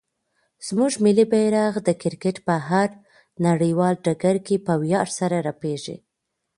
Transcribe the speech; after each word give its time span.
زموږ 0.67 0.93
ملي 1.05 1.25
بیرغ 1.31 1.73
د 1.87 1.89
کرکټ 2.01 2.35
په 2.47 2.55
هر 2.69 2.89
نړیوال 3.47 3.93
ډګر 4.05 4.35
کې 4.45 4.55
په 4.65 4.73
ویاړ 4.81 5.07
سره 5.19 5.37
رپېږي. 5.49 5.97